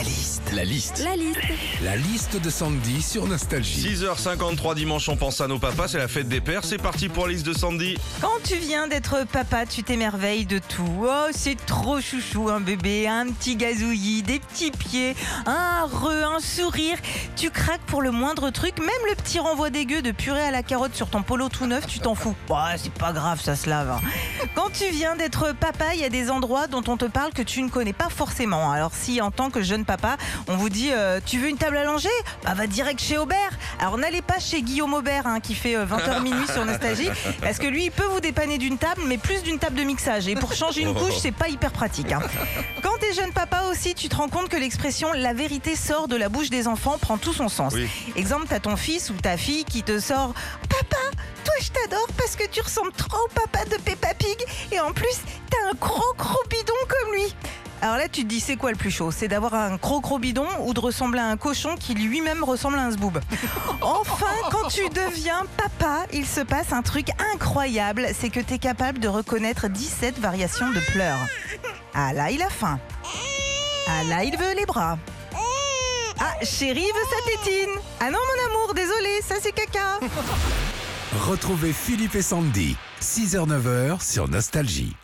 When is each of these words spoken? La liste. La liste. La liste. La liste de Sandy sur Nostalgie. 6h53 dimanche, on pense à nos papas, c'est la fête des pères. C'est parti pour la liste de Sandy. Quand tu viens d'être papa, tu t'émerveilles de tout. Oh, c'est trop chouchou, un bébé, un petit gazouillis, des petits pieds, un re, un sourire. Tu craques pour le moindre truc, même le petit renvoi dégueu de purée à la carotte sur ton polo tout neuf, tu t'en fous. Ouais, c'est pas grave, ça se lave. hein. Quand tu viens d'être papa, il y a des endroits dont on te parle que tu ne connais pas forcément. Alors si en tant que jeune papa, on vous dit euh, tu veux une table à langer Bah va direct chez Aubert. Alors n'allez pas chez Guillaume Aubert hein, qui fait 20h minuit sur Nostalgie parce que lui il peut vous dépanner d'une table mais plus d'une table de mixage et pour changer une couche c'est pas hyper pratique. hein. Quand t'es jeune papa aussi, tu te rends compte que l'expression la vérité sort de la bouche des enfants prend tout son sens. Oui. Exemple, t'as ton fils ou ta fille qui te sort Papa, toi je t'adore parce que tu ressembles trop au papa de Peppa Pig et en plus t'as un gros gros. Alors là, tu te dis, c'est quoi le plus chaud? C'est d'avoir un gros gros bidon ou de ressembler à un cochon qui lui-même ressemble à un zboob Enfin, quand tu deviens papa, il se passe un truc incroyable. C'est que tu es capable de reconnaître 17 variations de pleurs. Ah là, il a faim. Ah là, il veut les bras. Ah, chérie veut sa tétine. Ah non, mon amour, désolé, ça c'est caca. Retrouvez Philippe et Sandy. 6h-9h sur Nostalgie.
La 0.00 0.04
liste. 0.06 0.42
La 0.54 0.64
liste. 0.64 1.02
La 1.04 1.14
liste. 1.14 1.38
La 1.82 1.94
liste 1.96 2.40
de 2.40 2.48
Sandy 2.48 3.02
sur 3.02 3.26
Nostalgie. 3.26 3.96
6h53 3.96 4.74
dimanche, 4.74 5.06
on 5.10 5.16
pense 5.16 5.42
à 5.42 5.46
nos 5.46 5.58
papas, 5.58 5.88
c'est 5.88 5.98
la 5.98 6.08
fête 6.08 6.26
des 6.26 6.40
pères. 6.40 6.64
C'est 6.64 6.78
parti 6.78 7.10
pour 7.10 7.26
la 7.26 7.34
liste 7.34 7.44
de 7.44 7.52
Sandy. 7.52 7.98
Quand 8.22 8.38
tu 8.42 8.56
viens 8.56 8.88
d'être 8.88 9.26
papa, 9.30 9.66
tu 9.66 9.82
t'émerveilles 9.82 10.46
de 10.46 10.58
tout. 10.58 11.04
Oh, 11.06 11.26
c'est 11.32 11.54
trop 11.66 12.00
chouchou, 12.00 12.48
un 12.48 12.60
bébé, 12.60 13.08
un 13.08 13.26
petit 13.26 13.56
gazouillis, 13.56 14.22
des 14.22 14.38
petits 14.38 14.70
pieds, 14.70 15.14
un 15.44 15.84
re, 15.84 16.34
un 16.34 16.40
sourire. 16.40 16.96
Tu 17.36 17.50
craques 17.50 17.84
pour 17.86 18.00
le 18.00 18.10
moindre 18.10 18.48
truc, 18.48 18.78
même 18.78 18.88
le 19.10 19.14
petit 19.16 19.38
renvoi 19.38 19.68
dégueu 19.68 20.00
de 20.00 20.12
purée 20.12 20.44
à 20.44 20.50
la 20.50 20.62
carotte 20.62 20.94
sur 20.94 21.10
ton 21.10 21.22
polo 21.22 21.50
tout 21.50 21.66
neuf, 21.66 21.86
tu 21.86 21.98
t'en 21.98 22.14
fous. 22.14 22.34
Ouais, 22.48 22.78
c'est 22.78 22.92
pas 22.94 23.12
grave, 23.12 23.42
ça 23.42 23.54
se 23.54 23.68
lave. 23.68 23.90
hein. 23.90 24.00
Quand 24.54 24.70
tu 24.72 24.88
viens 24.92 25.14
d'être 25.14 25.52
papa, 25.60 25.94
il 25.94 26.00
y 26.00 26.04
a 26.04 26.08
des 26.08 26.30
endroits 26.30 26.68
dont 26.68 26.84
on 26.88 26.96
te 26.96 27.04
parle 27.04 27.34
que 27.34 27.42
tu 27.42 27.60
ne 27.62 27.68
connais 27.68 27.92
pas 27.92 28.08
forcément. 28.08 28.70
Alors 28.72 28.92
si 28.94 29.20
en 29.20 29.30
tant 29.30 29.50
que 29.50 29.60
jeune 29.62 29.84
papa, 29.90 30.16
on 30.46 30.56
vous 30.56 30.68
dit 30.68 30.90
euh, 30.92 31.18
tu 31.26 31.40
veux 31.40 31.48
une 31.48 31.56
table 31.56 31.76
à 31.76 31.82
langer 31.82 32.08
Bah 32.44 32.54
va 32.54 32.68
direct 32.68 33.00
chez 33.00 33.18
Aubert. 33.18 33.50
Alors 33.80 33.98
n'allez 33.98 34.22
pas 34.22 34.38
chez 34.38 34.62
Guillaume 34.62 34.94
Aubert 34.94 35.26
hein, 35.26 35.40
qui 35.40 35.56
fait 35.56 35.74
20h 35.74 36.22
minuit 36.22 36.46
sur 36.46 36.64
Nostalgie 36.64 37.10
parce 37.42 37.58
que 37.58 37.66
lui 37.66 37.86
il 37.86 37.90
peut 37.90 38.04
vous 38.04 38.20
dépanner 38.20 38.58
d'une 38.58 38.78
table 38.78 39.02
mais 39.06 39.18
plus 39.18 39.42
d'une 39.42 39.58
table 39.58 39.74
de 39.76 39.82
mixage 39.82 40.28
et 40.28 40.36
pour 40.36 40.52
changer 40.52 40.82
une 40.82 40.94
couche 40.94 41.16
c'est 41.20 41.32
pas 41.32 41.48
hyper 41.48 41.72
pratique. 41.72 42.12
hein. 42.12 42.20
Quand 42.84 42.92
t'es 43.00 43.12
jeune 43.14 43.32
papa 43.32 43.64
aussi, 43.68 43.96
tu 43.96 44.08
te 44.08 44.14
rends 44.14 44.28
compte 44.28 44.48
que 44.48 44.56
l'expression 44.56 45.12
la 45.12 45.32
vérité 45.32 45.74
sort 45.74 46.06
de 46.06 46.14
la 46.14 46.28
bouche 46.28 46.50
des 46.50 46.68
enfants 46.68 46.96
prend 47.00 47.18
tout 47.18 47.32
son 47.32 47.48
sens. 47.48 47.72
Oui. 47.74 47.88
Exemple, 48.14 48.46
t'as 48.48 48.60
ton 48.60 48.76
fils 48.76 49.10
ou 49.10 49.14
ta 49.14 49.36
fille 49.36 49.64
qui 49.64 49.82
te 49.82 49.98
sort 49.98 50.34
Papa, 50.68 51.02
toi 51.44 51.54
je 51.60 51.68
t'adore 51.70 52.06
parce 52.16 52.36
que 52.36 52.46
tu 52.48 52.60
ressembles 52.60 52.92
trop 52.92 53.16
au 53.16 53.28
papa 53.34 53.64
de 53.64 53.76
Peppa 53.82 54.14
Pig 54.14 54.36
et 54.70 54.78
en 54.78 54.92
plus 54.92 55.16
t'as 55.50 55.70
un 55.70 55.74
gros 55.80 56.14
gros. 56.16 56.38
Alors 57.82 57.96
là, 57.96 58.08
tu 58.08 58.24
te 58.24 58.28
dis, 58.28 58.40
c'est 58.40 58.56
quoi 58.56 58.70
le 58.70 58.76
plus 58.76 58.90
chaud? 58.90 59.10
C'est 59.10 59.28
d'avoir 59.28 59.54
un 59.54 59.76
gros 59.76 60.00
gros 60.00 60.18
bidon 60.18 60.46
ou 60.60 60.74
de 60.74 60.80
ressembler 60.80 61.20
à 61.20 61.26
un 61.26 61.36
cochon 61.38 61.76
qui 61.78 61.94
lui-même 61.94 62.44
ressemble 62.44 62.78
à 62.78 62.82
un 62.82 62.90
zboob 62.90 63.20
Enfin, 63.80 64.26
quand 64.50 64.68
tu 64.68 64.86
deviens 64.90 65.44
papa, 65.56 66.04
il 66.12 66.26
se 66.26 66.40
passe 66.40 66.72
un 66.72 66.82
truc 66.82 67.08
incroyable. 67.32 68.08
C'est 68.18 68.28
que 68.28 68.40
tu 68.40 68.54
es 68.54 68.58
capable 68.58 68.98
de 68.98 69.08
reconnaître 69.08 69.68
17 69.68 70.18
variations 70.18 70.68
de 70.68 70.80
pleurs. 70.92 71.18
Ah 71.94 72.12
là, 72.12 72.30
il 72.30 72.42
a 72.42 72.50
faim. 72.50 72.78
Ah 73.88 74.04
là, 74.08 74.24
il 74.24 74.36
veut 74.36 74.54
les 74.56 74.66
bras. 74.66 74.98
Ah, 76.20 76.44
chérie 76.44 76.80
veut 76.80 77.08
sa 77.10 77.30
tétine. 77.30 77.80
Ah 77.98 78.10
non, 78.10 78.18
mon 78.18 78.50
amour, 78.50 78.74
désolé, 78.74 79.20
ça 79.26 79.36
c'est 79.40 79.52
caca. 79.52 80.00
Retrouvez 81.26 81.72
Philippe 81.72 82.14
et 82.14 82.22
Sandy. 82.22 82.76
6h-9h 83.00 84.02
sur 84.02 84.28
Nostalgie. 84.28 84.94